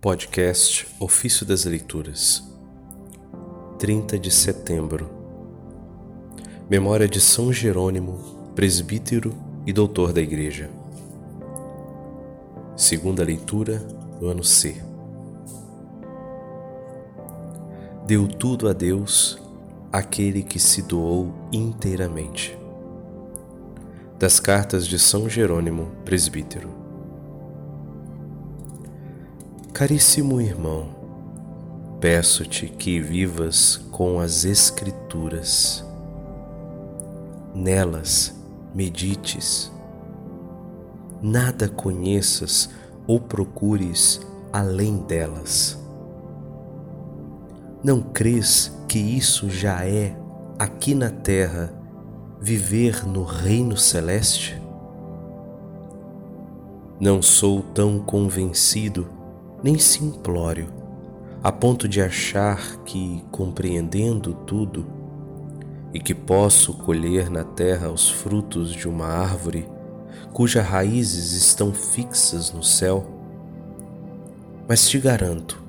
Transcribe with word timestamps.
Podcast 0.00 0.86
Ofício 0.98 1.44
das 1.44 1.66
Leituras 1.66 2.42
30 3.78 4.18
de 4.18 4.30
setembro 4.30 5.10
Memória 6.70 7.06
de 7.06 7.20
São 7.20 7.52
Jerônimo, 7.52 8.18
presbítero 8.54 9.34
e 9.66 9.74
doutor 9.74 10.14
da 10.14 10.22
Igreja. 10.22 10.70
Segunda 12.74 13.22
leitura 13.22 13.76
do 14.18 14.28
ano 14.28 14.42
C. 14.42 14.82
Deu 18.06 18.26
tudo 18.26 18.70
a 18.70 18.72
Deus 18.72 19.38
aquele 19.92 20.42
que 20.42 20.58
se 20.58 20.80
doou 20.80 21.30
inteiramente. 21.52 22.58
Das 24.18 24.40
cartas 24.40 24.86
de 24.86 24.98
São 24.98 25.28
Jerônimo, 25.28 25.92
presbítero. 26.06 26.79
Caríssimo 29.80 30.42
irmão, 30.42 30.88
peço-te 32.00 32.66
que 32.66 33.00
vivas 33.00 33.78
com 33.90 34.20
as 34.20 34.44
Escrituras. 34.44 35.82
Nelas 37.54 38.38
medites. 38.74 39.72
Nada 41.22 41.66
conheças 41.66 42.68
ou 43.06 43.18
procures 43.18 44.20
além 44.52 44.98
delas. 44.98 45.82
Não 47.82 48.02
crês 48.02 48.70
que 48.86 48.98
isso 48.98 49.48
já 49.48 49.86
é, 49.86 50.14
aqui 50.58 50.94
na 50.94 51.08
terra, 51.08 51.72
viver 52.38 53.06
no 53.06 53.24
reino 53.24 53.78
celeste? 53.78 54.60
Não 57.00 57.22
sou 57.22 57.62
tão 57.62 57.98
convencido, 57.98 59.18
nem 59.62 59.78
simplório, 59.78 60.68
a 61.42 61.50
ponto 61.50 61.88
de 61.88 62.00
achar 62.00 62.76
que, 62.84 63.24
compreendendo 63.30 64.34
tudo, 64.46 64.86
e 65.92 65.98
que 65.98 66.14
posso 66.14 66.74
colher 66.74 67.30
na 67.30 67.42
terra 67.42 67.90
os 67.90 68.08
frutos 68.08 68.72
de 68.72 68.88
uma 68.88 69.06
árvore 69.06 69.68
cujas 70.32 70.64
raízes 70.64 71.32
estão 71.32 71.72
fixas 71.72 72.52
no 72.52 72.62
céu, 72.62 73.06
mas 74.68 74.88
te 74.88 74.98
garanto, 74.98 75.60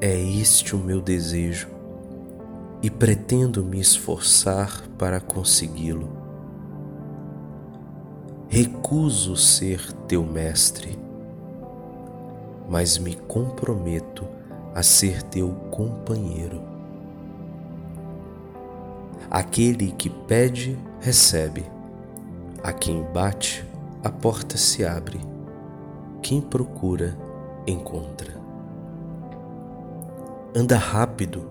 é 0.00 0.20
este 0.20 0.74
o 0.74 0.78
meu 0.78 1.00
desejo 1.00 1.68
e 2.82 2.90
pretendo 2.90 3.64
me 3.64 3.80
esforçar 3.80 4.82
para 4.96 5.20
consegui-lo. 5.20 6.08
Recuso 8.48 9.36
ser 9.36 9.92
teu 10.08 10.24
mestre, 10.24 10.97
mas 12.68 12.98
me 12.98 13.14
comprometo 13.14 14.26
a 14.74 14.82
ser 14.82 15.22
teu 15.22 15.50
companheiro. 15.70 16.62
Aquele 19.30 19.92
que 19.92 20.10
pede, 20.10 20.78
recebe. 21.00 21.64
A 22.62 22.72
quem 22.72 23.02
bate, 23.12 23.64
a 24.04 24.10
porta 24.10 24.56
se 24.56 24.84
abre. 24.84 25.20
Quem 26.22 26.40
procura, 26.40 27.16
encontra. 27.66 28.36
Anda 30.54 30.76
rápido, 30.76 31.44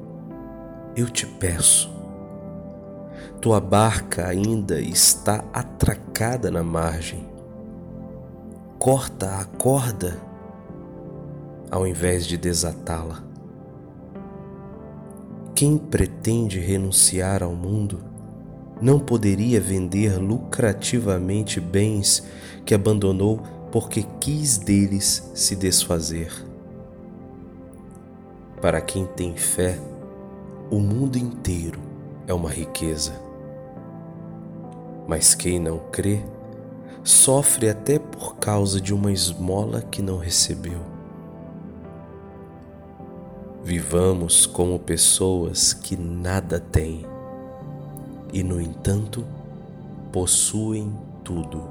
eu 0.95 1.09
te 1.09 1.25
peço. 1.25 1.95
Tua 3.39 3.59
barca 3.61 4.27
ainda 4.27 4.79
está 4.79 5.43
atracada 5.53 6.49
na 6.49 6.63
margem. 6.63 7.27
Corta 8.79 9.35
a 9.37 9.45
corda 9.45 10.26
ao 11.69 11.85
invés 11.85 12.25
de 12.25 12.37
desatá-la. 12.37 13.23
Quem 15.53 15.77
pretende 15.77 16.59
renunciar 16.59 17.41
ao 17.41 17.53
mundo 17.53 17.99
não 18.81 18.99
poderia 18.99 19.59
vender 19.59 20.17
lucrativamente 20.17 21.59
bens 21.59 22.23
que 22.63 22.75
abandonou 22.75 23.41
porque 23.71 24.05
quis 24.19 24.57
deles 24.57 25.31
se 25.33 25.55
desfazer. 25.55 26.31
Para 28.61 28.81
quem 28.81 29.05
tem 29.05 29.35
fé, 29.35 29.79
o 30.69 30.79
mundo 30.79 31.17
inteiro 31.17 31.79
é 32.27 32.33
uma 32.33 32.49
riqueza. 32.49 33.13
Mas 35.07 35.33
quem 35.33 35.59
não 35.59 35.79
crê, 35.91 36.21
sofre 37.03 37.69
até 37.69 37.97
por 37.97 38.35
causa 38.35 38.81
de 38.81 38.93
uma 38.93 39.11
esmola 39.11 39.81
que 39.81 40.01
não 40.01 40.17
recebeu. 40.17 40.96
Vivamos 43.67 44.45
como 44.45 44.79
pessoas 44.79 45.73
que 45.73 45.97
nada 45.97 46.57
têm 46.57 47.05
e, 48.31 48.41
no 48.41 48.61
entanto, 48.61 49.25
possuem 50.09 50.97
tudo. 51.21 51.67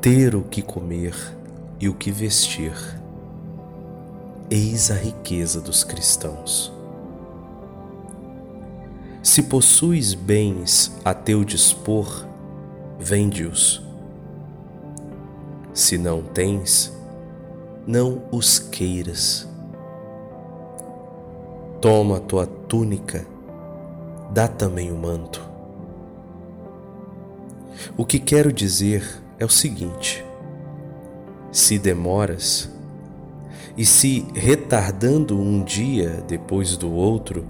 Ter 0.00 0.34
o 0.34 0.42
que 0.42 0.60
comer 0.60 1.14
e 1.78 1.88
o 1.88 1.94
que 1.94 2.10
vestir 2.10 2.74
Eis 4.50 4.90
a 4.90 4.94
riqueza 4.94 5.60
dos 5.60 5.84
cristãos. 5.84 6.72
Se 9.22 9.44
possuis 9.44 10.14
bens 10.14 10.98
a 11.04 11.14
teu 11.14 11.44
dispor, 11.44 12.26
vende-os. 12.98 13.80
Se 15.72 15.96
não 15.96 16.22
tens, 16.22 16.93
não 17.86 18.22
os 18.30 18.58
queiras. 18.58 19.48
Toma 21.80 22.18
tua 22.20 22.46
túnica, 22.46 23.26
dá 24.30 24.48
também 24.48 24.90
o 24.90 24.96
manto. 24.96 25.46
O 27.96 28.04
que 28.04 28.18
quero 28.18 28.52
dizer 28.52 29.22
é 29.38 29.44
o 29.44 29.50
seguinte: 29.50 30.24
se 31.52 31.78
demoras, 31.78 32.70
e 33.76 33.84
se, 33.84 34.26
retardando 34.34 35.38
um 35.38 35.62
dia 35.62 36.24
depois 36.26 36.76
do 36.76 36.92
outro, 36.92 37.44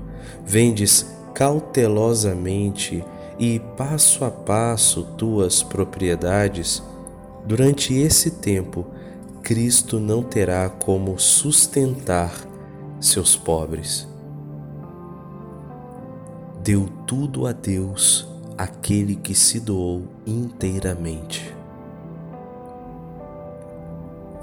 vendes 0.45 1.07
cautelosamente 1.35 3.05
e 3.39 3.59
passo 3.77 4.25
a 4.25 4.31
passo 4.31 5.05
tuas 5.17 5.63
propriedades, 5.63 6.83
durante 7.45 7.95
esse 7.95 8.31
tempo 8.31 8.87
Cristo 9.45 10.01
não 10.01 10.23
terá 10.23 10.69
como 10.69 11.19
sustentar 11.19 12.33
seus 13.01 13.37
pobres. 13.37 14.09
Deu 16.63 16.89
tudo 17.07 17.47
a 17.47 17.53
Deus 17.53 18.27
aquele 18.59 19.15
que 19.15 19.35
se 19.35 19.61
doou 19.61 20.03
inteiramente 20.27 21.55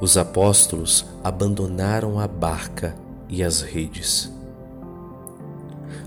os 0.02 0.18
apóstolos 0.18 1.06
abandonaram 1.24 2.20
a 2.20 2.28
barca 2.28 2.96
e 3.30 3.44
as 3.44 3.62
redes. 3.62 4.34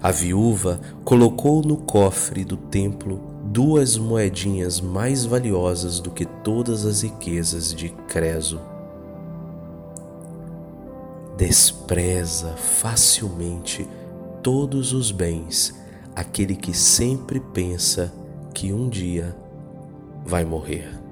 A 0.03 0.11
viúva 0.11 0.81
colocou 1.05 1.63
no 1.63 1.77
cofre 1.77 2.45
do 2.45 2.57
templo 2.57 3.21
duas 3.45 3.97
moedinhas 3.97 4.81
mais 4.81 5.25
valiosas 5.25 6.01
do 6.01 6.11
que 6.11 6.25
todas 6.25 6.85
as 6.85 7.03
riquezas 7.03 7.73
de 7.73 7.91
Creso. 8.09 8.61
Despreza 11.47 12.57
facilmente 12.57 13.87
todos 14.43 14.95
os 14.95 15.11
bens 15.11 15.75
aquele 16.17 16.57
que 16.57 16.73
sempre 16.73 17.39
pensa 17.39 18.11
que 18.55 18.73
um 18.73 18.89
dia 18.89 19.37
vai 20.25 20.43
morrer. 20.43 21.04